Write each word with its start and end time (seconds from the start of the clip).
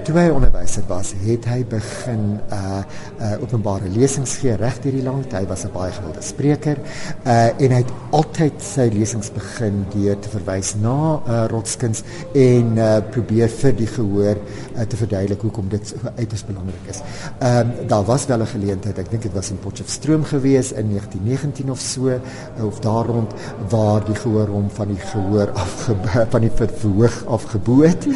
Toe 0.00 0.14
hy 0.16 0.30
onderwyser 0.32 0.84
was, 0.88 1.10
het 1.26 1.44
hy 1.50 1.58
begin 1.68 2.38
uh 2.54 2.80
uh 3.20 3.34
openbare 3.44 3.88
lesings 3.92 4.38
gee 4.40 4.54
reg 4.56 4.78
deur 4.80 4.94
die 4.96 5.04
land. 5.04 5.32
Hy 5.36 5.44
was 5.48 5.64
'n 5.64 5.72
baie 5.74 5.92
gewilde 5.92 6.22
spreker. 6.22 6.78
Uh 7.24 7.50
en 7.60 7.74
hy 7.74 7.80
het 7.82 7.92
altyd 8.10 8.62
sy 8.62 8.88
lesings 8.94 9.30
begin 9.30 9.84
deur 9.92 10.16
te 10.18 10.28
verwys 10.32 10.74
na 10.80 11.20
uh 11.26 11.44
rotskuns 11.52 12.02
en 12.34 12.78
uh 12.78 13.00
probeer 13.10 13.48
vir 13.48 13.72
die 13.76 13.86
gehoor 13.86 14.36
uh, 14.76 14.86
te 14.88 14.96
verduidelik 14.96 15.40
hoekom 15.40 15.68
dit 15.68 15.94
uiters 16.16 16.44
belangrik 16.48 16.88
is. 16.88 17.02
Uh, 17.42 17.60
daar 17.86 18.04
was 18.04 18.26
wel 18.26 18.40
'n 18.40 18.46
geleentheid, 18.46 18.98
ek 18.98 19.10
dink 19.10 19.22
dit 19.22 19.32
was 19.32 19.50
in 19.50 19.58
Potchefstroom 19.58 20.24
gewees 20.24 20.72
in 20.72 20.88
1919 20.88 21.70
of 21.70 21.80
so 21.80 22.08
uh, 22.08 22.64
of 22.64 22.80
daar 22.80 23.06
rond 23.06 23.32
waar 23.68 24.04
die 24.04 24.14
gehoor 24.14 24.48
hom 24.48 24.70
van 24.70 24.88
die 24.88 25.02
gehoor 25.12 25.50
af 25.50 25.90
van 26.32 26.40
die 26.40 26.50
verhoog 26.54 27.24
afgeboot. 27.26 28.06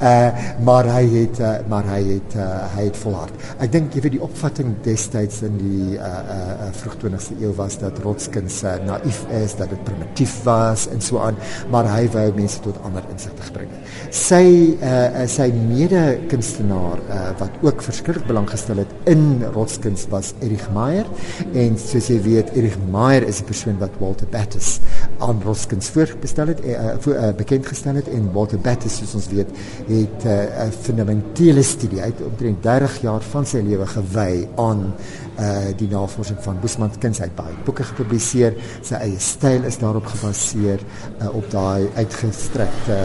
Uh 0.00 0.30
maar 0.64 0.84
hy 0.84 1.04
het 1.20 1.33
uh, 1.40 1.56
maar 1.68 1.86
hy 1.88 2.00
het 2.08 2.36
uh, 2.36 2.46
hy 2.76 2.86
het 2.88 2.96
volhard. 2.96 3.34
Ek 3.58 3.72
dink 3.72 3.94
jy 3.94 4.04
weet 4.04 4.16
die 4.16 4.22
opvatting 4.24 4.74
destyds 4.84 5.42
in 5.46 5.56
die 5.60 5.98
uh, 5.98 6.10
uh, 6.36 6.68
vroeg 6.80 6.96
20ste 7.02 7.38
eeu 7.40 7.52
was 7.58 7.78
dat 7.78 7.98
rotskuns 8.04 8.62
uh, 8.64 8.76
naïef 8.86 9.22
is, 9.30 9.56
dat 9.58 9.70
dit 9.70 9.84
primitief 9.84 10.36
was 10.46 10.88
en 10.92 11.02
so 11.04 11.18
aan, 11.22 11.38
maar 11.70 11.88
hy 11.90 12.06
wou 12.14 12.26
mense 12.36 12.60
tot 12.64 12.78
ander 12.86 13.04
insigte 13.12 13.52
bring. 13.54 13.70
Sy 14.14 14.44
uh, 14.82 15.24
sy 15.30 15.48
mede 15.54 16.02
kunstenaar 16.30 17.00
uh, 17.08 17.22
wat 17.40 17.58
ook 17.64 17.82
verskriklik 17.84 18.26
belang 18.28 18.48
gestel 18.50 18.82
het 18.82 19.10
in 19.10 19.42
rotskuns 19.54 20.06
was 20.12 20.32
Erich 20.44 20.66
Meyer 20.74 21.08
en 21.54 21.78
soos 21.80 22.10
jy 22.10 22.18
weet 22.24 22.52
Erich 22.58 22.76
Meyer 22.90 23.26
is 23.26 23.40
die 23.42 23.48
persoon 23.50 23.78
wat 23.82 23.94
Walter 24.02 24.28
Battis 24.30 24.78
aan 25.24 25.42
rotskuns 25.44 25.90
voorgestel 25.94 26.52
het, 26.52 26.62
uh, 26.64 26.94
voor, 27.04 27.14
uh, 27.14 27.32
bekend 27.38 27.66
gestel 27.70 28.00
het 28.00 28.10
en 28.12 28.30
Walter 28.34 28.60
Battis 28.60 28.98
soos 29.00 29.14
ons 29.20 29.30
weet 29.32 29.50
het 29.88 30.24
'n 30.24 30.28
uh, 30.28 30.66
fundamentele 31.24 31.62
studie 31.62 32.00
uit 32.00 32.22
omtrent 32.22 32.62
30 32.62 33.00
jaar 33.00 33.22
van 33.22 33.46
sy 33.46 33.60
lewe 33.64 33.86
gewy 33.86 34.46
aan 34.56 34.94
uh 35.38 35.72
die 35.76 35.88
navorsing 35.88 36.38
van 36.42 36.60
Boesman 36.60 36.92
kuns. 37.00 37.20
Uit 37.20 37.34
baie 37.34 37.54
boeke 37.64 37.82
gepubliseer. 37.84 38.54
Sy 38.82 38.94
eie 38.94 39.18
styl 39.18 39.64
is 39.66 39.78
daarop 39.78 40.06
gebaseer 40.06 40.78
uh, 41.20 41.34
op 41.34 41.48
daai 41.50 41.88
uitgestrekte 41.96 42.98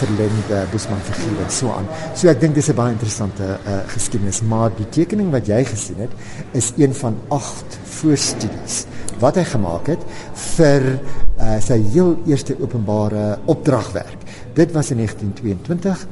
verlengde 0.00 0.64
Boesman 0.72 1.00
figuur 1.06 1.44
en 1.44 1.50
so 1.50 1.70
aan. 1.70 1.86
So 2.14 2.28
ek 2.28 2.40
dink 2.40 2.54
dis 2.54 2.68
'n 2.68 2.74
baie 2.74 2.92
interessante 2.92 3.44
uh 3.44 3.80
geskiedenis. 3.94 4.42
Maar 4.42 4.70
die 4.76 4.88
tekening 4.88 5.30
wat 5.30 5.46
jy 5.46 5.64
gesien 5.64 5.98
het 6.02 6.12
is 6.52 6.72
een 6.76 6.94
van 6.94 7.16
8 7.28 7.78
voorstudies 7.84 8.86
wat 9.20 9.36
hy 9.36 9.44
gemaak 9.44 9.86
het 9.86 10.02
vir 10.56 10.98
uh, 11.38 11.58
sy 11.60 11.78
heel 11.92 12.16
eerste 12.26 12.54
openbare 12.58 13.38
opdragwerk 13.46 14.17
Dit 14.58 14.72
was 14.72 14.90
in 14.90 14.96
1922 14.96 16.06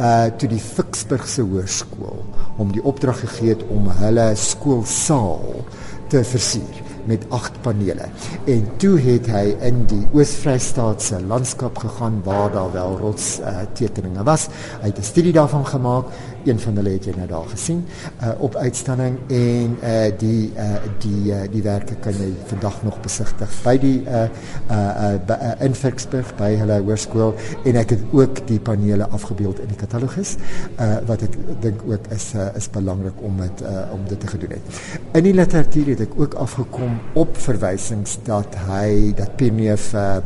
uh 0.00 0.24
toe 0.36 0.48
die 0.50 0.58
Ficksburgse 0.58 1.44
Hoërskool 1.46 2.24
hom 2.56 2.72
die 2.74 2.82
opdrag 2.82 3.20
gegee 3.22 3.52
het 3.52 3.62
om 3.70 3.86
hulle 4.00 4.24
skoolsaal 4.34 5.62
te 6.10 6.24
versier 6.26 6.80
met 7.06 7.22
agt 7.34 7.60
panele. 7.62 8.08
En 8.50 8.66
toe 8.82 8.96
het 9.02 9.30
hy 9.30 9.44
in 9.68 9.84
die 9.90 10.00
Oos-Vrystaatse 10.14 11.20
landskap 11.30 11.78
gegaan 11.78 12.18
waar 12.26 12.50
daar 12.54 12.72
wel 12.74 12.98
rots 12.98 13.38
uh, 13.40 13.62
tekeninge 13.78 14.26
was. 14.26 14.48
Hy 14.82 14.90
het 14.90 14.98
'n 14.98 15.10
studie 15.12 15.32
daarvan 15.32 15.66
gemaak 15.66 16.10
een 16.44 16.60
van 16.60 16.78
hulle 16.80 16.94
het 16.96 17.06
jy 17.08 17.14
nou 17.16 17.28
daar 17.30 17.48
gesien 17.52 17.84
uh, 18.22 18.32
op 18.38 18.56
uitstalling 18.56 19.18
en 19.28 19.76
uh, 19.82 20.10
die 20.18 20.52
uh, 20.56 20.74
die 21.04 21.32
uh, 21.32 21.42
die 21.52 21.62
werke 21.62 21.96
kan 22.04 22.16
jy 22.18 22.30
vandag 22.50 22.80
nog 22.86 23.00
besigtig 23.04 23.54
by 23.64 23.76
die 23.82 23.98
uh, 24.06 24.24
uh, 24.70 25.14
uh, 25.16 25.52
in 25.64 25.74
Ficksburg 25.74 26.34
by 26.38 26.52
hulle 26.60 26.80
hoërskool 26.82 27.34
en 27.68 27.80
ek 27.82 27.96
het 27.96 28.04
ook 28.12 28.42
die 28.48 28.58
panele 28.60 29.08
afgebeeld 29.08 29.62
in 29.64 29.72
die 29.72 29.78
katalogus 29.80 30.36
uh, 30.78 30.96
wat 31.08 31.24
ek 31.28 31.38
dink 31.64 31.84
ook 31.88 32.10
is 32.14 32.32
uh, 32.36 32.50
is 32.58 32.68
belangrik 32.72 33.22
om 33.22 33.40
dit 33.42 33.64
uh, 33.66 33.86
om 33.92 34.02
dit 34.08 34.20
te 34.20 34.30
gedoen 34.30 34.56
het. 34.56 34.82
In 35.18 35.26
die 35.26 35.34
literatuur 35.36 35.92
het 35.94 36.04
ek 36.06 36.18
ook 36.18 36.36
afgekom 36.42 36.98
op 37.18 37.38
verwysings 37.46 38.18
dat 38.26 38.56
hy 38.68 39.12
dat 39.18 39.36
Pierneef 39.36 39.92
uh, 39.94 40.18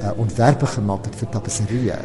uh, 0.00 0.12
ontwerpe 0.20 0.68
gemaak 0.76 1.08
het 1.08 1.18
vir 1.20 1.32
tapisserieë 1.36 1.98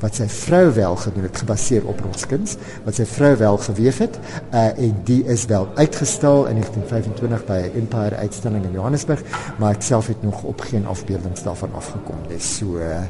wat 0.00 0.14
sy 0.20 0.28
vrou 0.28 0.72
wel 0.72 0.96
gedoen 0.96 1.28
het 1.28 1.42
gebaseer 1.42 1.86
op 1.86 2.00
rotskins 2.04 2.56
wat 2.84 2.94
sy 2.98 3.06
vrou 3.08 3.32
wel 3.36 3.56
geweef 3.66 3.98
het 3.98 4.18
uh, 4.52 4.66
en 4.78 4.94
die 5.08 5.22
is 5.24 5.46
wel 5.46 5.68
uitgestal 5.74 6.46
in 6.46 6.60
1925 6.60 7.44
by 7.46 7.60
'n 7.64 7.78
Empire 7.82 8.16
uitstalling 8.16 8.64
in 8.64 8.72
Johannesburg 8.72 9.22
maar 9.58 9.74
ek 9.74 9.82
self 9.82 10.06
het 10.06 10.22
nog 10.22 10.42
op 10.42 10.60
geen 10.60 10.86
afbeeldings 10.86 11.42
daarvan 11.42 11.74
afgekom 11.74 12.16
dis 12.28 12.56
so 12.56 12.78
uh, 12.78 13.00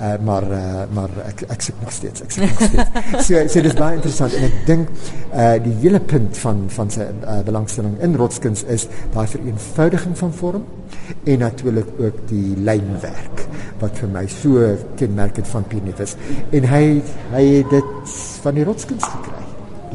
uh, 0.00 0.14
maar 0.24 0.50
uh, 0.50 0.82
maar 0.94 1.10
ek 1.26 1.42
ek 1.48 1.60
soek 1.60 1.80
nog 1.80 1.92
steeds 1.92 2.22
ek 2.22 2.30
soek 2.30 2.48
nog 2.48 2.62
steeds. 2.62 2.84
So 3.26 3.48
so 3.48 3.62
dis 3.62 3.74
baie 3.74 3.96
interessant 3.98 4.34
en 4.38 4.46
ek 4.48 4.58
dink 4.66 4.88
uh, 5.34 5.56
die 5.62 5.74
hele 5.82 6.00
punt 6.00 6.38
van 6.38 6.64
van 6.72 6.90
sy 6.90 7.06
uh, 7.06 7.40
belangstelling 7.46 7.98
in 8.04 8.16
rotskins 8.18 8.64
is 8.72 8.88
daai 9.14 9.26
vereenvoudiging 9.26 10.18
van 10.18 10.32
vorm 10.32 10.64
en 11.24 11.38
natuurlik 11.38 11.88
ook 11.98 12.22
die 12.30 12.56
lynwerk 12.56 13.46
wat 13.80 13.98
vir 13.98 14.08
my 14.08 14.26
so 14.26 14.76
kenmerkend 14.96 15.48
van 15.48 15.64
Pineef 15.64 16.00
is. 16.00 16.16
En 16.50 16.64
hy 16.64 17.02
hy 17.32 17.44
het 17.58 17.70
dit 17.70 18.14
van 18.42 18.54
die 18.54 18.64
rotskuns 18.64 19.04
gekry 19.04 19.46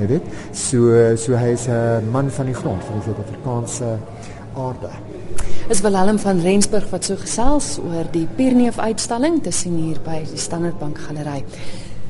jy 0.02 0.08
weet. 0.16 0.28
So 0.56 1.16
so 1.18 1.38
hy 1.38 1.54
is 1.54 1.68
'n 1.68 2.10
man 2.12 2.30
van 2.30 2.46
die 2.46 2.56
grond 2.56 2.84
van 2.84 2.96
die 3.00 3.04
Suid-Afrikaanse 3.04 3.98
aarde. 4.56 4.90
Is 5.70 5.82
Willem 5.82 6.20
van 6.20 6.40
Rensburg 6.40 6.90
wat 6.90 7.06
so 7.06 7.16
gesels 7.16 7.80
oor 7.80 8.06
die 8.12 8.28
Pineef 8.36 8.78
uitstalling 8.78 9.44
te 9.44 9.52
sien 9.52 9.76
hier 9.76 10.00
by 10.04 10.24
die 10.30 10.38
Standard 10.38 10.80
Bank 10.80 10.98
galery. 10.98 11.44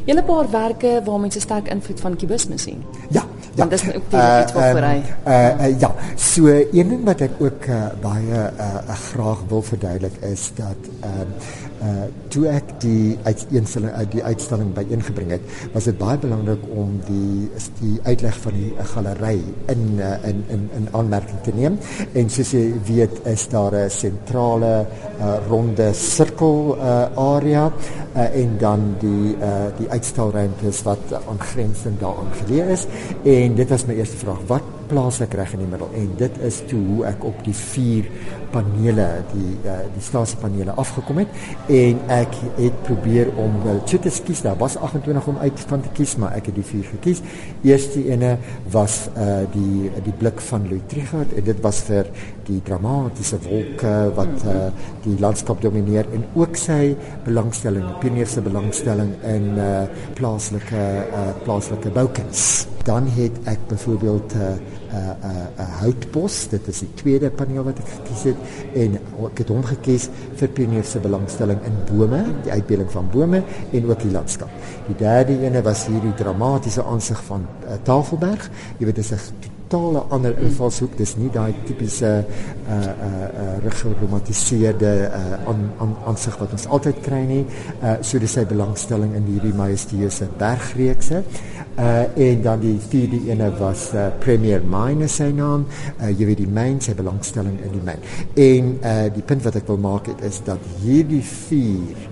Julle 0.06 0.24
paar 0.24 0.50
werke 0.50 1.02
waar 1.06 1.20
mense 1.20 1.40
sterk 1.40 1.68
invloed 1.68 2.00
van 2.00 2.16
kubisme 2.16 2.58
sien. 2.58 2.84
Ja, 3.10 3.24
ja. 3.56 3.66
Dis 3.66 3.84
ook 3.88 4.14
uh, 4.14 4.40
iets 4.44 4.54
wat 4.54 4.64
vir 4.64 4.88
hy. 4.88 4.98
Uh, 5.28 5.66
uh 5.68 5.80
ja, 5.80 5.92
so 6.16 6.48
een 6.48 6.94
ding 6.96 7.04
wat 7.08 7.22
ek 7.22 7.40
ook 7.40 7.68
uh, 7.68 7.82
baie 8.02 8.38
uh, 8.38 8.46
uh, 8.60 8.96
graag 9.12 9.44
wil 9.48 9.62
verduidelik 9.62 10.16
is 10.34 10.52
dat 10.56 10.90
ehm 11.02 11.36
uh, 11.36 11.70
uh 11.82 12.08
toe 12.32 12.46
ek 12.48 12.76
die 12.84 13.18
uitstalling 13.24 13.92
uit 13.92 14.08
uh, 14.08 14.12
die 14.12 14.24
uitstalling 14.24 14.74
by 14.76 14.84
ingebring 14.96 15.32
het, 15.36 15.48
was 15.74 15.88
dit 15.90 15.98
baie 16.00 16.18
belangrik 16.22 16.64
om 16.76 16.94
die 17.08 17.50
die 17.82 17.96
uitleg 18.06 18.38
van 18.44 18.58
die 18.58 18.88
galery 18.94 19.40
in 19.74 19.84
uh, 20.00 20.14
in 20.30 20.44
in 20.56 20.68
in 20.78 20.88
aanmerking 20.98 21.42
te 21.44 21.54
neem. 21.58 21.80
En 22.14 22.30
soos 22.30 22.54
jy 22.56 22.64
weet, 22.88 23.22
is 23.26 23.48
daar 23.52 23.76
'n 23.76 23.90
sentrale 23.90 24.74
uh, 25.20 25.38
ronde 25.50 25.92
sirkel 25.94 26.78
uh, 26.78 27.08
area 27.16 27.72
uh, 28.16 28.36
en 28.36 28.58
dan 28.58 28.96
die 29.00 29.36
uh, 29.38 29.70
die 29.78 29.90
uitstalruimtes 29.90 30.84
wat 30.84 31.14
aangrensend 31.28 32.00
daaraan 32.00 32.32
geleë 32.44 32.70
is. 32.78 32.86
En 33.24 33.56
dit 33.56 33.70
was 33.70 33.86
my 33.86 33.98
eerste 33.98 34.18
vraag, 34.18 34.46
wat 34.48 34.71
plaas 34.92 35.22
ek 35.24 35.36
reg 35.40 35.56
in 35.56 35.64
die 35.64 35.72
middel? 35.72 35.90
En 35.98 36.12
dit 36.20 36.40
is 36.48 36.62
toe 36.70 36.82
hoe 36.90 37.06
ek 37.10 37.24
op 37.28 37.40
die 37.48 37.56
vier 37.56 38.10
panele 38.52 39.08
die 39.32 39.54
uh, 39.64 39.78
die 39.96 40.04
stasiepanele 40.04 40.76
afgekom 40.82 41.22
het. 41.24 41.40
En 41.72 42.02
ek 42.12 42.36
het 42.60 42.82
probeer 42.88 43.32
om 43.40 43.56
wel 43.66 43.82
te 43.88 44.00
kies 44.02 44.44
daar 44.44 44.60
was 44.60 44.76
28 44.78 45.28
om 45.32 45.40
uit 45.40 45.64
van 45.72 45.84
te 45.86 45.92
kies 45.96 46.18
maar 46.20 46.36
ek 46.38 46.52
het 46.52 46.60
die 46.60 46.68
vier 46.68 46.88
gekies. 46.92 47.24
Eerste 47.68 48.04
ene 48.12 48.36
was 48.74 49.08
uh, 49.16 49.44
die 49.56 49.92
die 50.04 50.16
blik 50.20 50.42
van 50.50 50.68
Louis 50.70 50.86
Trichardt 50.92 51.34
en 51.38 51.48
dit 51.48 51.64
was 51.64 51.82
vir 51.88 52.10
die 52.50 52.60
dramatiese 52.68 53.40
wolke 53.46 53.94
wat 54.18 54.46
uh, 54.50 54.68
die 55.06 55.18
landskap 55.22 55.62
domineer 55.64 56.10
en 56.16 56.26
ook 56.36 56.60
sy 56.60 56.96
belangstelling 57.28 57.88
pioneerse 58.04 58.44
belangstelling 58.46 59.16
in 59.36 59.54
uh, 59.58 59.86
plaaslike 60.20 60.86
uh, 61.12 61.32
plaaslike 61.46 61.94
boukens 61.96 62.71
dan 62.84 63.08
het 63.08 63.32
ek 63.44 63.60
byvoorbeeld 63.68 64.34
'n 64.34 64.38
uh, 64.38 64.46
'n 64.46 64.56
uh, 64.96 64.98
'n 64.98 65.26
uh, 65.26 65.60
uh, 65.60 65.80
houtbos 65.80 66.48
dit 66.50 66.68
is 66.68 66.80
die 66.80 66.94
tweede 66.94 67.30
paneel 67.30 67.64
wat 67.64 67.78
ek 67.78 67.88
gekies 67.88 68.24
het 68.24 68.38
en 68.74 69.00
ek 69.30 69.38
het 69.38 69.48
hom 69.48 69.64
gekies 69.64 70.10
vir 70.36 70.48
pioneer 70.48 70.84
se 70.84 71.00
belangstelling 71.00 71.60
in 71.64 71.76
bome, 71.90 72.26
die 72.44 72.52
uitbeelding 72.52 72.92
van 72.92 73.10
bome 73.12 73.44
en 73.72 73.90
ook 73.90 74.00
die 74.00 74.12
landskap. 74.12 74.50
Die 74.88 74.96
derde 74.96 75.40
ene 75.42 75.62
was 75.62 75.86
hierdie 75.86 76.14
dramatiese 76.14 76.84
aansig 76.84 77.24
van 77.24 77.46
uh, 77.66 77.74
Tafelberg. 77.84 78.50
Jy 78.78 78.86
weet 78.86 78.96
dit 78.96 79.06
is 79.06 79.12
'n 79.12 79.52
totale 79.68 80.00
ander 80.10 80.38
invalshoek. 80.38 80.98
Dis 80.98 81.16
nie 81.16 81.30
daai 81.30 81.54
tipiese 81.66 82.26
uh 82.68 82.74
uh 82.76 83.66
uh 83.66 83.72
geromantiseerde 83.72 85.10
uh 85.10 85.48
aan 85.80 85.96
aansig 86.06 86.38
wat 86.38 86.52
ons 86.52 86.68
altyd 86.68 87.00
kry 87.02 87.24
nie. 87.26 87.46
Uh 87.84 87.96
so 88.02 88.20
dis 88.20 88.32
sy 88.32 88.46
belangstelling 88.46 89.16
in 89.16 89.24
hierdie 89.24 89.54
majestueuse 89.54 90.28
bergreekse. 90.38 91.24
Uh 91.24 91.51
en 91.76 92.42
dan 92.42 92.60
die 92.60 92.78
vierde 92.90 93.20
ene 93.32 93.52
was 93.58 93.94
uh, 93.94 94.10
Premier 94.20 94.62
Mine 94.62 95.08
sy 95.08 95.32
naam. 95.36 95.66
Uh 96.00 96.12
jy 96.12 96.26
weet 96.30 96.42
die 96.44 96.52
myn 96.52 96.82
sy 96.84 96.94
belangstelling 96.98 97.58
in 97.64 97.76
die 97.78 97.84
myn. 97.86 98.02
En 98.36 98.72
uh 98.84 99.10
die 99.14 99.24
punt 99.24 99.44
wat 99.48 99.56
ek 99.56 99.68
wil 99.72 99.82
maak 99.82 100.12
het 100.12 100.22
is 100.28 100.42
dat 100.46 100.60
hierdie 100.84 101.24
vier 101.24 102.10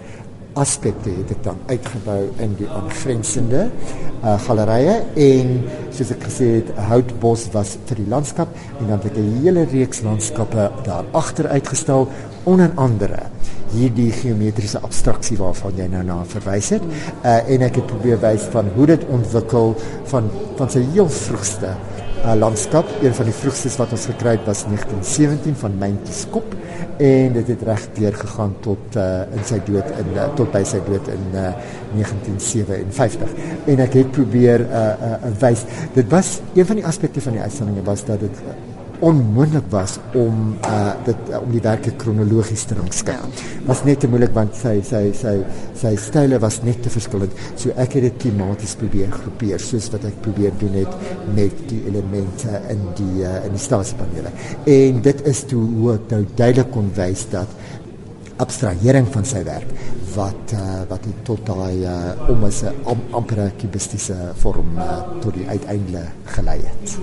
aspekte 0.57 1.11
het 1.13 1.31
ek 1.35 1.43
dan 1.45 1.59
uitgebou 1.69 2.21
in 2.43 2.55
die 2.59 2.67
aangrensende 2.73 3.67
uh, 3.69 4.35
gallerye 4.45 4.95
en 5.25 5.53
soos 5.93 6.13
ek 6.15 6.25
gesê 6.25 6.49
het 6.57 6.71
houtbos 6.89 7.45
was 7.53 7.75
vir 7.89 8.01
die 8.01 8.09
landskap 8.11 8.55
en 8.79 8.89
dan 8.89 8.97
het 8.97 9.11
ek 9.11 9.17
'n 9.17 9.43
hele 9.43 9.65
reeks 9.69 10.01
landskappe 10.07 10.71
daar 10.87 11.05
agter 11.13 11.47
uitgestal 11.47 12.09
onder 12.43 12.71
andere 12.75 13.29
hierdie 13.73 14.09
geometriese 14.15 14.81
abstraksie 14.85 15.37
waarvan 15.39 15.77
jy 15.77 15.87
nou 15.91 16.03
na 16.07 16.19
verwys 16.31 16.71
het 16.75 16.85
uh, 16.89 17.39
en 17.39 17.65
ek 17.67 17.81
het 17.81 17.89
probeer 17.91 18.19
wys 18.23 18.47
van 18.53 18.69
hoe 18.75 18.89
dit 18.89 19.07
ontwikkel 19.13 19.75
van 20.11 20.29
van 20.59 20.71
sy 20.73 20.83
heel 20.93 21.09
vroegste 21.09 21.73
uh, 22.23 22.33
landskap. 22.35 22.87
Een 23.01 23.13
van 23.15 23.29
die 23.29 23.35
vroegstes 23.35 23.77
wat 23.79 23.93
ons 23.95 24.07
gekry 24.11 24.35
het 24.37 24.47
was 24.47 24.65
1917 24.67 25.55
van 25.61 25.77
Mentjie 25.79 26.15
Skop 26.15 26.55
en 26.99 27.35
dit 27.37 27.47
het 27.47 27.61
reg 27.63 27.85
deur 27.95 28.15
gegaan 28.19 28.55
tot 28.63 28.97
uh, 28.99 29.21
in 29.35 29.45
sy 29.47 29.59
dood 29.67 29.93
in 30.01 30.09
uh, 30.17 30.25
tot 30.35 30.51
by 30.51 30.63
sy 30.67 30.81
dood 30.87 31.07
in 31.13 31.21
uh, 31.31 31.53
1957 31.95 33.37
en 33.71 33.83
ek 33.85 33.95
het 34.01 34.09
probeer 34.15 34.65
uh, 34.67 34.81
uh, 35.11 35.29
wys 35.39 35.63
dit 35.95 36.11
was 36.11 36.39
een 36.57 36.67
van 36.67 36.81
die 36.81 36.87
aspekte 36.91 37.23
van 37.23 37.39
die 37.39 37.45
uitstalling 37.45 37.79
was 37.87 38.03
dat 38.07 38.19
dit 38.25 38.43
onmoontlik 39.05 39.67
was 39.71 39.97
om 40.13 40.55
uh 40.67 40.91
dit 41.05 41.29
uh, 41.31 41.39
om 41.41 41.51
die 41.53 41.61
werke 41.63 41.91
kronologies 41.99 42.65
te 42.67 42.75
rangskik. 42.75 43.15
Ja. 43.15 43.45
Was 43.67 43.83
net 43.87 44.01
te 44.03 44.09
moeilik 44.11 44.33
want 44.35 44.57
sy 44.59 44.79
sy 44.85 45.01
sy 45.15 45.35
sy 45.79 45.93
style 45.99 46.39
was 46.43 46.59
net 46.67 46.81
te 46.83 46.91
verskillend. 46.91 47.35
So 47.59 47.71
ek 47.79 47.95
het 47.97 48.07
dit 48.09 48.19
tematies 48.25 48.75
probeer 48.79 49.11
groepeer 49.13 49.63
soos 49.63 49.89
wat 49.93 50.07
ek 50.09 50.19
probeer 50.25 50.55
doen 50.59 50.75
het 50.81 50.99
met 51.35 51.63
die 51.71 51.81
elemente 51.91 52.59
in 52.73 52.83
die 52.99 53.23
uh, 53.23 53.39
in 53.47 53.55
die 53.55 53.63
staatspanele. 53.63 54.33
En 54.67 55.01
dit 55.07 55.25
is 55.31 55.45
toe 55.47 55.63
hoe 55.79 55.95
ek 55.95 56.11
nou 56.15 56.23
duidelik 56.35 56.71
kon 56.75 56.91
wys 56.99 57.25
dat 57.31 57.57
abstrahering 58.39 59.07
van 59.11 59.25
sy 59.27 59.43
werk 59.47 59.71
wat 60.15 60.53
uh, 60.53 60.81
wat 60.89 61.07
tot 61.23 61.45
daai 61.45 61.85
uh, 61.85 62.29
om 62.29 62.43
as 62.43 62.63
'n 62.63 62.73
am, 62.85 63.01
amper 63.11 63.51
kubistiese 63.57 64.17
vorm 64.35 64.77
uh, 64.77 65.01
tot 65.21 65.33
die 65.33 65.47
uiteinde 65.47 66.03
gelei 66.25 66.59
het. 66.63 66.97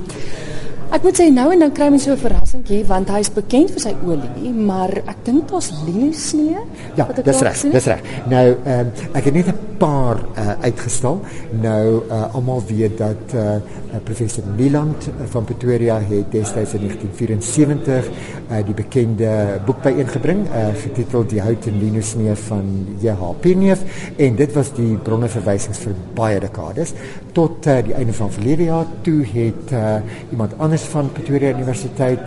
Ek 0.94 1.03
moet 1.03 1.19
sê 1.19 1.25
nou 1.35 1.49
en 1.50 1.64
dan 1.64 1.73
kry 1.75 1.88
mens 1.91 2.05
so 2.06 2.12
'n 2.14 2.20
verrassingkie 2.20 2.85
want 2.87 3.08
hy 3.11 3.19
is 3.19 3.31
bekend 3.31 3.70
vir 3.75 3.81
sy 3.81 3.94
olie, 4.06 4.53
maar 4.53 4.91
ek 5.11 5.25
dink 5.25 5.49
daar's 5.50 5.73
liniesnee. 5.87 6.58
Ja, 6.94 7.08
dis 7.11 7.41
reg, 7.43 7.61
dis 7.73 7.87
reg. 7.91 8.03
Nou 8.31 8.47
ehm 8.64 8.81
um, 8.81 8.93
ek 9.12 9.25
het 9.25 9.35
net 9.35 9.49
'n 9.49 9.59
paar 9.79 10.17
uh, 10.38 10.55
uitgestal. 10.62 11.20
Nou 11.50 12.02
uh, 12.09 12.35
almal 12.35 12.62
weet 12.69 12.99
dat 12.99 13.35
uh, 13.35 13.56
professor 14.05 14.44
Nieland 14.56 15.09
van 15.31 15.44
Pretoria 15.44 15.99
het 15.99 16.31
destyds 16.32 16.73
in 16.73 16.81
1974 16.87 18.06
uh, 18.50 18.64
die 18.64 18.75
bekende 18.75 19.61
boek 19.67 19.82
byeengebring, 19.82 20.47
uh, 20.47 20.69
getiteld 20.75 21.31
Die 21.31 21.41
hout 21.41 21.67
en 21.67 21.79
liniesnee 21.79 22.35
van 22.35 22.87
J.H. 23.02 23.32
Pirneef 23.40 23.84
en 24.16 24.37
dit 24.38 24.56
was 24.56 24.72
die 24.76 24.94
bronne 25.02 25.28
verwysings 25.32 25.81
vir 25.84 25.96
baie 26.16 26.40
dekades 26.43 26.94
tot 27.37 27.67
uh, 27.69 27.81
die 27.85 27.94
einde 27.97 28.15
van 28.17 28.33
verlede 28.33 28.71
jaar 28.71 28.88
toe 29.05 29.21
het 29.29 29.73
uh, 29.77 29.97
iemand 30.31 30.55
anders 30.56 30.87
van 30.93 31.11
Pretoria 31.12 31.53
Universiteit, 31.53 32.23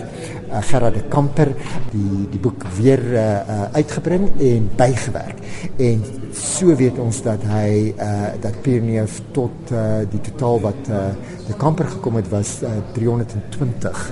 uh, 0.49 0.61
Gerard 0.69 0.93
de 0.93 1.03
Kamper, 1.09 1.49
die 1.91 2.27
die 2.29 2.41
boek 2.41 2.67
weer 2.77 3.01
uh, 3.01 3.21
uh, 3.21 3.61
uitgebring 3.73 4.29
en 4.37 4.69
bygewerk. 4.77 5.41
En 5.81 6.03
so 6.35 6.75
weet 6.77 6.99
ons 7.01 7.21
dat 7.25 7.45
hy 7.49 7.93
uh, 7.95 8.33
dat 8.41 8.61
Pierneef 8.61 9.21
tot 9.33 9.73
uh, 9.73 10.03
die 10.11 10.21
totaal 10.29 10.61
wat 10.67 10.91
uh, 10.93 11.07
de 11.47 11.57
Kamper 11.57 11.89
gekom 11.97 12.21
het 12.21 12.29
was 12.29 12.59
uh, 12.61 12.77
320 12.93 14.05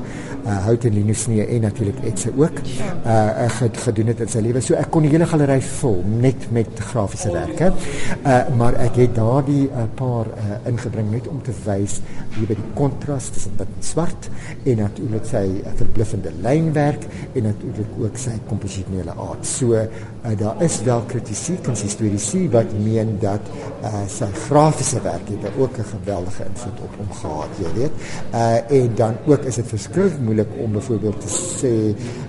uh, 0.48 0.58
hout 0.66 0.86
en 0.88 0.94
liniesnee 0.94 1.46
en 1.46 1.62
natuurlik 1.68 2.00
etse 2.08 2.32
ook. 2.36 2.62
Uh 3.06 3.46
ek 3.48 3.80
gedoen 3.84 4.12
het 4.12 4.22
in 4.24 4.32
sy 4.32 4.42
lewe. 4.44 4.62
So 4.64 4.78
ek 4.80 4.90
kon 4.94 5.06
die 5.06 5.12
hele 5.12 5.28
galery 5.30 5.60
vul 5.80 6.00
net 6.22 6.48
met 6.56 6.82
grafiese 6.92 7.32
werke. 7.36 7.72
Uh 8.24 8.40
maar 8.60 8.78
ek 8.88 9.02
het 9.04 9.16
daardie 9.18 9.68
uh, 9.68 9.86
paar 10.00 10.30
uh, 10.32 10.60
ingebring 10.88 11.12
net 11.12 11.28
om 11.28 11.40
te 11.44 11.54
wys 11.66 12.00
hoe 12.38 12.48
by 12.48 12.56
die 12.58 12.70
kontras 12.78 13.30
tussen 13.36 13.56
wit 13.60 13.74
en 13.76 13.84
swart 13.84 14.30
en 14.64 14.82
natuurlik 14.84 15.28
sy 15.28 15.44
verbluffende 15.80 16.32
lynwerk 16.44 17.08
en 17.34 17.50
natuurlik 17.50 17.98
ook 18.02 18.20
sy 18.22 18.36
komposisionele 18.48 19.16
aard. 19.18 19.46
So 19.48 19.84
uh, 20.26 20.38
daar 20.38 20.62
is 20.64 20.82
wel 20.82 21.02
kritiek 21.08 21.68
en 21.68 21.76
historiese 21.82 22.50
wat 22.50 22.72
meen 22.84 23.18
dat 23.20 23.42
uh 23.84 24.04
sy 24.08 24.30
grafiese 24.48 25.02
werk 25.02 25.30
het 25.30 25.52
ook 25.58 25.78
'n 25.78 25.84
geweldige 25.84 26.44
invloed 26.44 26.80
op 26.82 26.94
hom 26.98 27.12
gehad, 27.12 27.52
jy 27.60 27.72
weet. 27.80 27.94
Uh 28.34 28.72
en 28.72 28.92
dan 28.96 29.16
ook 29.26 29.44
is 29.44 29.56
dit 29.56 29.68
verskriklik 29.68 30.20
moeilik 30.20 30.50
om 30.64 30.72
byvoorbeeld 30.72 31.22
te 31.22 31.28
sê 31.28 31.74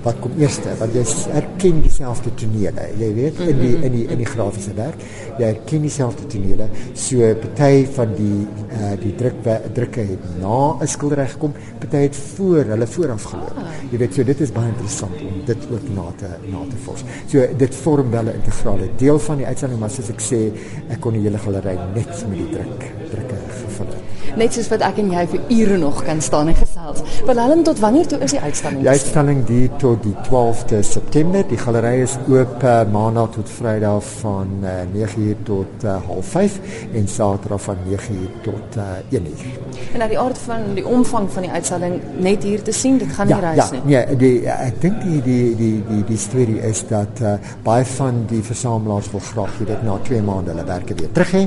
wat 0.02 0.18
kom 0.20 0.32
eers 0.38 0.58
want 0.78 0.94
jy 0.96 1.04
erken 1.38 1.80
dieselfde 1.84 2.32
tonele 2.40 2.86
jy 2.98 3.08
weet 3.16 3.40
in 3.44 3.60
die 3.60 3.74
in 3.86 3.94
die 3.94 4.04
in 4.14 4.22
die 4.22 4.28
grafiese 4.28 4.74
werk 4.76 5.02
jy 5.38 5.50
erken 5.52 5.84
dieselfde 5.86 6.26
tonele 6.32 6.68
so 6.98 7.32
party 7.42 7.84
van 7.96 8.14
die 8.18 8.40
uh, 8.78 8.92
die 9.02 9.14
druk 9.20 9.40
drukke 9.76 10.06
het 10.12 10.28
na 10.42 10.58
'n 10.80 10.90
skildery 10.94 11.26
gekom 11.34 11.54
party 11.78 12.04
het 12.06 12.16
voor 12.16 12.72
hulle 12.74 12.86
vooraf 12.86 13.28
geloop 13.32 13.58
ah. 13.62 13.70
jy 13.90 13.98
weet 13.98 14.14
so 14.14 14.24
dit 14.24 14.40
is 14.40 14.52
baie 14.52 14.68
interessant 14.68 15.20
om 15.28 15.42
dit 15.46 15.68
ook 15.72 15.88
na 15.94 16.06
te 16.22 16.30
na 16.52 16.64
te 16.70 16.82
vors 16.84 17.04
so 17.26 17.46
dit 17.64 17.74
vorm 17.82 18.10
wel 18.10 18.24
'n 18.24 18.38
integrale 18.40 18.88
deel 18.96 19.18
van 19.18 19.36
die 19.36 19.46
uitstalling 19.46 19.80
maar 19.80 19.90
soos 19.90 20.10
ek 20.10 20.20
sê 20.20 20.40
ek 20.88 21.00
kon 21.00 21.12
die 21.12 21.22
hele 21.22 21.38
galery 21.38 21.76
net 21.94 22.12
met 22.28 22.38
die 22.38 22.50
druk 22.50 22.82
drukke 23.10 23.36
gevul 23.62 23.86
het. 23.86 24.36
Net 24.36 24.52
soos 24.52 24.68
wat 24.68 24.80
ek 24.80 24.98
en 24.98 25.10
jy 25.10 25.26
vir 25.26 25.40
ure 25.48 25.76
nog 25.78 26.04
kan 26.04 26.20
staan 26.20 26.48
en 26.48 26.54
gesels. 26.78 27.22
Willem, 27.26 27.62
tot 27.62 27.78
wanneer 27.78 28.06
toe 28.06 28.18
is 28.18 28.30
die 28.30 28.40
uitstalling? 28.40 28.80
Die 28.80 28.88
uitstalling 28.88 29.44
duur 29.46 29.76
tot 29.76 30.02
die 30.02 30.14
12de 30.28 30.80
September. 30.82 31.44
Die 31.48 31.58
galery 31.58 32.02
is 32.02 32.16
oop 32.28 32.62
uh, 32.62 32.80
maandag 32.92 33.30
tot 33.36 33.50
Vrydag 33.50 34.04
van 34.20 34.48
uh, 34.62 34.80
eh, 34.82 35.08
9:00 35.08 35.42
tot 35.42 35.84
uh, 35.84 35.96
05:30 36.20 36.94
en 36.94 37.08
Saterdag 37.08 37.62
van 37.62 37.76
9:00 37.88 38.40
tot 38.42 38.76
uh, 38.76 39.18
1:00. 39.18 39.46
En 39.92 39.98
nou 39.98 40.08
die 40.08 40.18
aard 40.18 40.38
van 40.38 40.74
die 40.74 40.86
omvang 40.86 41.30
van 41.32 41.46
die 41.46 41.50
uitstalling 41.50 42.00
net 42.18 42.42
hier 42.42 42.62
te 42.62 42.72
sien, 42.72 42.98
dit 42.98 43.12
gaan 43.12 43.26
nie 43.26 43.34
ja, 43.34 43.40
reis 43.40 43.56
ja, 43.56 43.70
nie. 43.70 43.82
Ja, 43.92 44.04
nee, 44.06 44.16
die 44.16 44.48
ek 44.48 44.80
dink 44.80 45.02
die 45.02 45.22
die 45.22 45.56
die 45.56 45.74
die 45.88 46.02
die 46.12 46.18
storie 46.18 46.60
is 46.68 46.84
dat 46.88 47.22
uh, 47.22 47.36
baie 47.64 47.84
van 47.96 48.24
die 48.30 48.42
versamelaars 48.44 49.10
wil 49.12 49.24
graag 49.32 49.58
hê 49.60 49.68
dit 49.72 49.84
na 49.86 49.98
2 50.08 50.22
maande 50.22 50.54
hulle 50.54 50.66
werke 50.68 50.96
weer 50.98 51.12
terug 51.12 51.34
hê. 51.36 51.44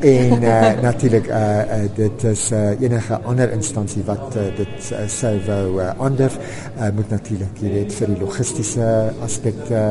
En 0.00 0.42
uh, 0.54 0.72
natuurlik 0.82 1.28
uh, 1.28 1.40
uh, 1.40 1.80
dit 1.96 2.24
is 2.30 2.46
uh, 2.52 2.64
enige 2.80 3.20
ander 3.24 3.52
instansie 3.52 4.02
wat 4.06 4.36
uh, 4.36 4.48
dit 4.56 4.73
sou 4.82 5.34
wou 5.46 5.80
uh, 5.80 5.92
ander 6.02 6.32
uh, 6.34 6.90
moet 6.94 7.10
natuurlik 7.10 7.62
jy 7.62 7.72
weet 7.74 7.92
vir 7.92 8.12
die 8.12 8.20
logistiese 8.20 8.88
aspekte 9.24 9.82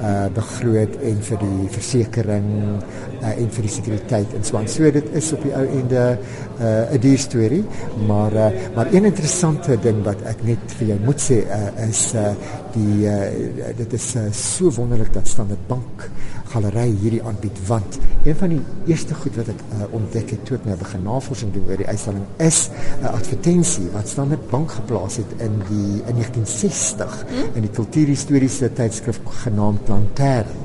uh, 0.00 0.28
begroot 0.34 0.98
en 1.02 1.22
vir 1.28 1.42
die 1.42 1.68
versekerings 1.72 2.84
uh, 3.22 3.32
en 3.32 3.50
vir 3.56 3.68
die 3.68 3.72
sekuriteit 3.72 4.34
en 4.36 4.44
so 4.44 4.58
aan. 4.58 4.68
So 4.70 4.90
dit 4.90 5.12
is 5.18 5.32
op 5.36 5.44
die 5.46 5.54
ou 5.56 5.64
ende 5.80 6.04
'n 6.12 6.94
uh, 6.94 7.00
duur 7.00 7.18
storie, 7.18 7.64
maar 8.06 8.32
uh, 8.32 8.50
maar 8.74 8.92
een 8.92 9.04
interessante 9.04 9.76
ding 9.82 10.02
wat 10.04 10.22
ek 10.26 10.44
net 10.44 10.76
vir 10.78 10.92
jou 10.92 10.98
moet 11.04 11.20
sê 11.20 11.42
uh, 11.46 11.88
is 11.88 12.12
uh, 12.14 12.34
die 12.74 13.06
uh, 13.08 13.72
dit 13.76 13.92
is 13.92 14.06
uh, 14.16 14.24
so 14.32 14.70
wonderlik 14.76 15.12
dat 15.12 15.28
Standard 15.28 15.66
Bank 15.68 16.08
galery 16.52 16.88
hierdie 17.00 17.22
aanbied 17.22 17.58
want 17.66 17.98
een 18.24 18.36
van 18.36 18.54
die 18.54 18.60
eerste 18.92 19.14
goed 19.14 19.36
wat 19.40 19.50
ek 19.52 19.62
uh, 19.68 19.86
ontdek 19.98 20.34
het 20.34 20.44
toe 20.48 20.58
ek 20.58 20.66
nou 20.68 20.76
begin 20.80 21.04
navorsing 21.06 21.52
doen 21.54 21.68
oor 21.68 21.80
die 21.82 21.88
uitstalling 21.88 22.26
is 22.48 22.68
'n 22.68 23.04
uh, 23.04 23.12
advertensie 23.12 23.88
wat 23.94 24.08
Standard 24.08 24.48
Bank 24.50 24.76
geplaas 24.80 25.20
het 25.22 25.32
in 25.38 25.60
die 25.68 26.02
in 26.08 26.20
1960 26.20 27.24
hmm? 27.28 27.56
in 27.60 27.68
die 27.68 27.74
kultuurhistoriese 27.80 28.72
tydskrif 28.72 29.20
genaamd 29.44 29.88
Lantern 29.88 30.60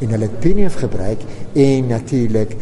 en 0.00 0.08
hulle 0.08 0.28
het 0.28 0.40
Penneef 0.40 0.78
gebruik 0.80 1.20
en 1.52 1.86
natuurlik 1.86 2.56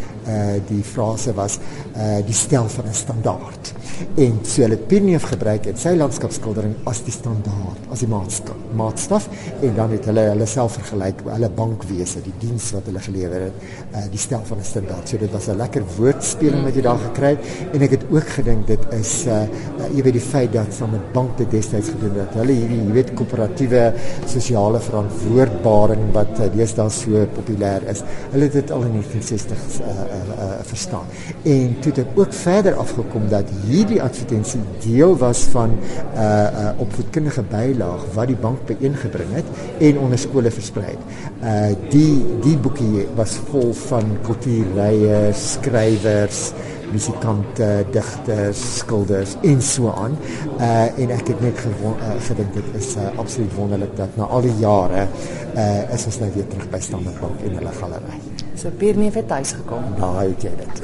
die 0.69 0.83
frase 0.83 1.35
was 1.35 1.59
uh 1.97 2.21
die 2.27 2.35
stel 2.35 2.69
van 2.69 2.87
'n 2.89 2.95
standaard. 2.95 3.73
En 4.17 4.39
so 4.43 4.63
hulle 4.63 4.77
Penneef 4.77 5.23
gebruik 5.31 5.67
in 5.71 5.77
sy 5.79 5.95
landskapskildering 5.95 6.75
as 6.91 7.03
die 7.07 7.13
standaard, 7.15 7.79
as 7.95 8.03
die 8.03 8.09
maatstaf, 8.11 8.57
maatstaf 8.75 9.29
en 9.61 9.75
dan 9.77 9.91
het 9.95 10.09
hulle 10.11 10.25
hulle 10.33 10.47
self 10.47 10.79
vergelyk 10.81 11.23
hulle 11.29 11.51
bankwese, 11.51 12.23
die 12.25 12.35
diens 12.43 12.73
wat 12.75 12.89
hulle 12.91 13.03
gelewer 13.05 13.47
het, 13.49 13.69
uh 13.95 14.05
die 14.11 14.19
stel 14.19 14.43
van 14.45 14.59
'n 14.59 14.65
standaard. 14.65 15.09
So 15.09 15.19
dit 15.19 15.31
was 15.31 15.49
'n 15.49 15.57
lekker 15.57 15.83
woordspeling 15.97 16.65
wat 16.65 16.75
jy 16.75 16.83
daar 16.83 16.99
gekry 16.99 17.31
het 17.37 17.75
en 17.75 17.83
ek 17.83 17.91
het 17.91 18.05
ook 18.11 18.29
gedink 18.29 18.67
dit 18.67 18.81
is 18.93 19.27
uh, 19.27 19.43
uh 19.43 19.89
jy 19.95 20.03
weet 20.03 20.19
die 20.19 20.29
feit 20.33 20.53
dat 20.53 20.75
van 20.75 20.95
'n 20.95 21.03
bank 21.13 21.37
dit 21.39 21.51
destyds 21.51 21.89
gedoen 21.89 22.19
het. 22.21 22.35
Hulle 22.35 22.53
hierdie 22.53 22.81
jy 22.85 22.93
weet 22.93 23.15
koöperatiewe 23.15 23.93
sosiale 24.27 24.81
verantwoordbaring 24.81 26.13
wat 26.13 26.39
uh, 26.39 26.51
deesdae 26.57 26.91
so 26.91 27.27
populêr 27.37 27.83
is. 27.91 28.03
Hulle 28.33 28.45
het 28.45 28.53
dit 28.53 28.71
al 28.71 28.83
in 28.83 28.93
1960 28.93 29.59
uh, 29.81 29.87
uh, 29.87 30.05
uh, 30.14 30.14
verstaan. 30.63 31.07
En 31.43 31.77
toe 31.81 31.93
het 31.93 31.99
ek 31.99 32.19
ook 32.19 32.33
verder 32.33 32.75
afgekom 32.75 33.29
dat 33.29 33.51
hierdie 33.67 34.03
advertensie 34.03 34.61
deel 34.85 35.17
was 35.17 35.45
van 35.55 35.75
uh, 36.15 36.23
uh, 36.23 36.71
opvoedkundige 36.77 37.43
bylaag 37.43 38.05
wat 38.15 38.27
die 38.27 38.37
bank 38.41 38.67
byeengebring 38.67 39.33
het 39.33 39.45
en 39.79 39.99
onder 39.99 40.19
skole 40.19 40.51
versprei 40.51 40.95
het. 40.95 41.03
Uh 41.45 41.73
die 41.91 42.25
die 42.45 42.57
boekie 42.59 43.07
was 43.17 43.37
vol 43.51 43.73
van 43.87 44.17
kultuurrye, 44.25 45.33
skrywers, 45.37 46.53
musikante, 46.93 47.69
digters, 47.93 48.63
skilders 48.79 49.37
en 49.43 49.63
so 49.63 49.93
aan. 49.93 50.17
Uh 50.59 50.87
en 50.99 51.17
ek 51.17 51.35
het 51.35 51.41
net 51.45 51.59
gewoon, 51.59 51.99
uh, 52.01 52.15
gedink 52.29 52.55
dit 52.55 52.71
is 52.81 52.95
uh, 52.97 53.11
absoluut 53.19 53.55
wonderlik 53.59 53.97
dat 53.97 54.17
na 54.17 54.31
al 54.31 54.47
die 54.47 54.57
jare 54.63 55.09
uh 55.55 55.93
is 55.95 56.07
ons 56.11 56.23
nou 56.23 56.31
weer 56.35 56.49
terug 56.49 56.71
by 56.71 56.81
Standard 56.81 57.21
Bank 57.21 57.45
in 57.47 57.61
hulle 57.61 57.77
galery. 57.81 58.34
So 58.65 58.71
Pierneef 58.71 59.15
het 59.15 59.31
huis 59.31 59.53
gekom. 59.53 59.83
Nou 59.99 60.15
het 60.17 60.43
jy 60.43 60.51
dit. 60.57 60.81